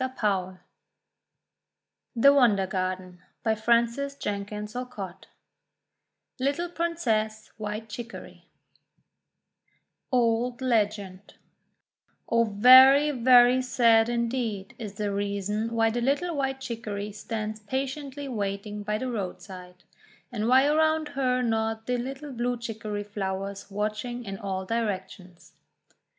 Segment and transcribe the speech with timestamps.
[0.03, 0.57] HANS
[2.15, 5.21] CHRISTIAN ANDERSEN (adapted) PRINCESS WHITE CHICORY 131
[6.47, 8.45] LITTLE PRINCESS WHITE CHICORY
[10.11, 11.35] Old Legend
[12.29, 18.27] OH, very, very sad indeed is the reason why the little White Chicory stands patiently
[18.27, 19.83] waiting by the roadside;
[20.31, 25.53] and why around her nod the little Blue Chicory flowers watching in all directions.